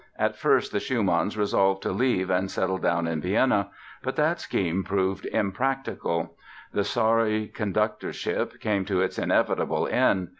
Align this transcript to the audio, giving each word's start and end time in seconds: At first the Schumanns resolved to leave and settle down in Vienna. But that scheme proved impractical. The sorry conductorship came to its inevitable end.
At 0.17 0.35
first 0.35 0.71
the 0.71 0.79
Schumanns 0.79 1.37
resolved 1.37 1.83
to 1.83 1.91
leave 1.91 2.31
and 2.31 2.49
settle 2.49 2.79
down 2.79 3.05
in 3.05 3.21
Vienna. 3.21 3.69
But 4.01 4.15
that 4.15 4.39
scheme 4.39 4.83
proved 4.83 5.27
impractical. 5.27 6.35
The 6.73 6.83
sorry 6.83 7.51
conductorship 7.55 8.59
came 8.59 8.83
to 8.85 9.01
its 9.01 9.19
inevitable 9.19 9.87
end. 9.87 10.29